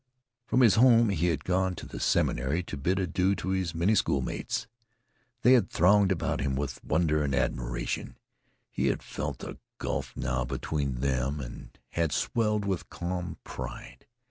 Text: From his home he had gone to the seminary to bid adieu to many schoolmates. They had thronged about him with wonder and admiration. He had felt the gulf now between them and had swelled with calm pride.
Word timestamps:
From 0.47 0.61
his 0.61 0.73
home 0.81 1.09
he 1.09 1.27
had 1.27 1.43
gone 1.43 1.75
to 1.75 1.85
the 1.85 1.99
seminary 1.99 2.63
to 2.63 2.75
bid 2.75 2.97
adieu 2.97 3.35
to 3.35 3.63
many 3.75 3.93
schoolmates. 3.93 4.65
They 5.43 5.53
had 5.53 5.69
thronged 5.69 6.11
about 6.11 6.41
him 6.41 6.55
with 6.55 6.83
wonder 6.83 7.21
and 7.21 7.35
admiration. 7.35 8.17
He 8.71 8.87
had 8.87 9.03
felt 9.03 9.37
the 9.37 9.59
gulf 9.77 10.17
now 10.17 10.43
between 10.43 11.01
them 11.01 11.39
and 11.39 11.77
had 11.89 12.11
swelled 12.13 12.65
with 12.65 12.89
calm 12.89 13.37
pride. 13.43 14.07